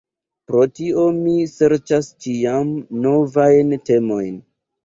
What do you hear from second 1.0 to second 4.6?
mi serĉas ĉiam novajn temojn.